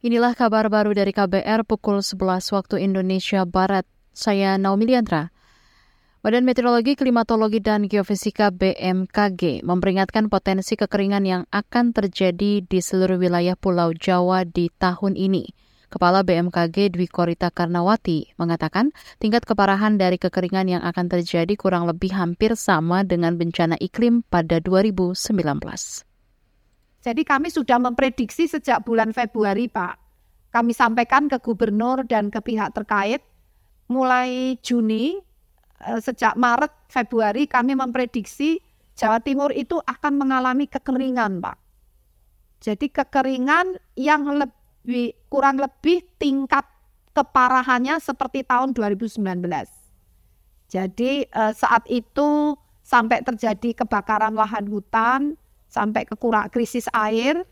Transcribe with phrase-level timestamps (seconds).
[0.00, 3.84] Inilah kabar baru dari KBR pukul 11 waktu Indonesia Barat.
[4.16, 5.28] Saya Naomi Liandra.
[6.24, 13.60] Badan Meteorologi, Klimatologi, dan Geofisika BMKG memperingatkan potensi kekeringan yang akan terjadi di seluruh wilayah
[13.60, 15.52] Pulau Jawa di tahun ini.
[15.92, 22.16] Kepala BMKG Dwi Korita Karnawati mengatakan tingkat keparahan dari kekeringan yang akan terjadi kurang lebih
[22.16, 26.08] hampir sama dengan bencana iklim pada 2019.
[27.00, 29.96] Jadi kami sudah memprediksi sejak bulan Februari, Pak.
[30.52, 33.24] Kami sampaikan ke gubernur dan ke pihak terkait.
[33.88, 35.16] Mulai Juni,
[35.80, 38.60] eh, sejak Maret, Februari kami memprediksi
[39.00, 41.56] Jawa Timur itu akan mengalami kekeringan, Pak.
[42.60, 46.68] Jadi kekeringan yang lebih kurang lebih tingkat
[47.16, 49.72] keparahannya seperti tahun 2019.
[50.68, 55.39] Jadi eh, saat itu sampai terjadi kebakaran lahan hutan,
[55.70, 56.18] sampai ke
[56.50, 57.46] krisis air.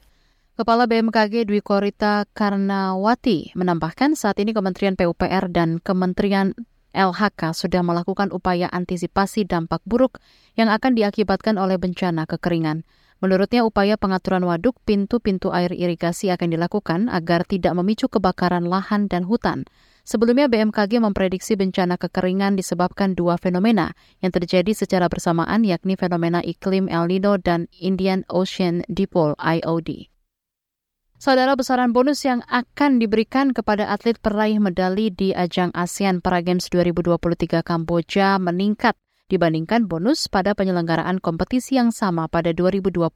[0.58, 6.50] Kepala BMKG Dwi Korita Karnawati menambahkan saat ini Kementerian PUPR dan Kementerian
[6.90, 10.18] LHK sudah melakukan upaya antisipasi dampak buruk
[10.58, 12.82] yang akan diakibatkan oleh bencana kekeringan.
[13.18, 19.26] Menurutnya upaya pengaturan waduk pintu-pintu air irigasi akan dilakukan agar tidak memicu kebakaran lahan dan
[19.26, 19.66] hutan.
[20.06, 26.86] Sebelumnya BMKG memprediksi bencana kekeringan disebabkan dua fenomena yang terjadi secara bersamaan yakni fenomena iklim
[26.86, 30.08] El Nino dan Indian Ocean Dipole IOD.
[31.18, 36.70] Saudara besaran bonus yang akan diberikan kepada atlet peraih medali di ajang ASEAN Para Games
[36.70, 38.94] 2023 Kamboja meningkat
[39.28, 43.08] dibandingkan bonus pada penyelenggaraan kompetisi yang sama pada 2022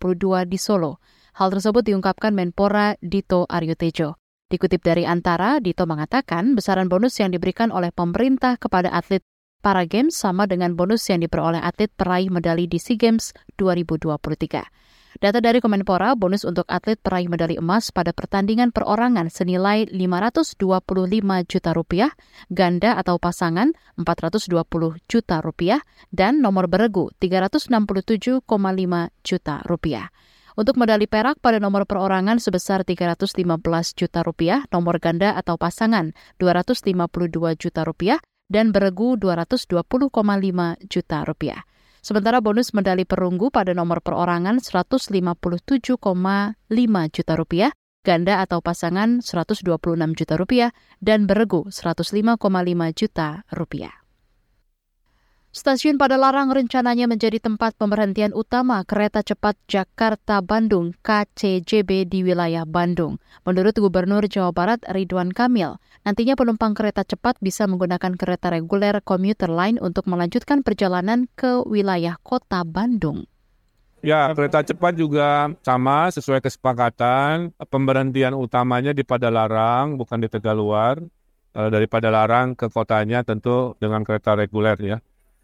[0.44, 1.00] di Solo.
[1.32, 4.20] Hal tersebut diungkapkan Menpora Dito Aryo Tejo.
[4.52, 9.24] Dikutip dari Antara, Dito mengatakan besaran bonus yang diberikan oleh pemerintah kepada atlet
[9.64, 14.81] para games sama dengan bonus yang diperoleh atlet peraih medali di SEA Games 2023.
[15.22, 20.58] Data dari Kemenpora, bonus untuk atlet peraih medali emas pada pertandingan perorangan senilai 525
[21.46, 22.10] juta rupiah,
[22.50, 24.50] ganda atau pasangan 420
[25.06, 25.78] juta rupiah,
[26.10, 28.42] dan nomor beregu 367,5
[29.22, 30.10] juta rupiah.
[30.58, 33.46] Untuk medali perak pada nomor perorangan sebesar 315
[33.94, 36.10] juta rupiah, nomor ganda atau pasangan
[36.42, 38.18] 252 juta rupiah,
[38.50, 39.70] dan beregu 220,5
[40.90, 41.62] juta rupiah.
[42.02, 46.02] Sementara bonus medali perunggu pada nomor perorangan 157,5
[47.14, 47.70] juta rupiah,
[48.02, 49.70] ganda atau pasangan 126
[50.18, 52.42] juta rupiah, dan beregu 105,5
[52.98, 54.01] juta rupiah.
[55.52, 63.20] Stasiun Padalarang rencananya menjadi tempat pemberhentian utama kereta cepat Jakarta-Bandung KCJB di wilayah Bandung.
[63.44, 65.76] Menurut Gubernur Jawa Barat Ridwan Kamil,
[66.08, 72.16] nantinya penumpang kereta cepat bisa menggunakan kereta reguler komuter lain untuk melanjutkan perjalanan ke wilayah
[72.24, 73.28] kota Bandung.
[74.00, 77.52] Ya, kereta cepat juga sama sesuai kesepakatan.
[77.68, 80.96] Pemberhentian utamanya di Padalarang, bukan di Tegaluar.
[81.52, 84.96] Dari Padalarang ke kotanya tentu dengan kereta reguler ya.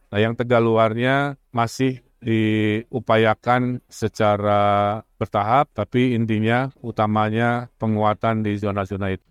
[0.09, 9.29] Nah, yang tegal luarnya masih diupayakan secara bertahap, tapi intinya utamanya penguatan di zona-zona itu.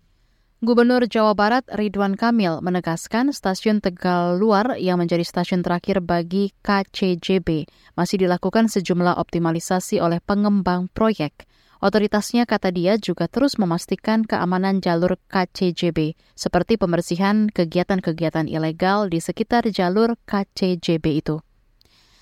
[0.58, 7.70] Gubernur Jawa Barat Ridwan Kamil menegaskan stasiun Tegal Luar yang menjadi stasiun terakhir bagi KCJB
[7.94, 11.46] masih dilakukan sejumlah optimalisasi oleh pengembang proyek.
[11.78, 19.62] Otoritasnya, kata dia, juga terus memastikan keamanan jalur KCJB, seperti pembersihan kegiatan-kegiatan ilegal di sekitar
[19.70, 21.38] jalur KCJB itu.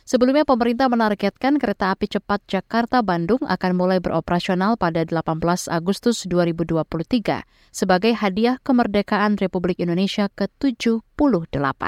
[0.07, 7.43] Sebelumnya pemerintah menargetkan kereta api cepat Jakarta-Bandung akan mulai beroperasional pada 18 Agustus 2023
[7.75, 11.83] sebagai hadiah kemerdekaan Republik Indonesia ke-78.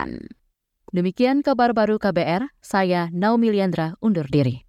[0.90, 4.66] Demikian kabar baru KBR, saya Naomi Liandra undur diri.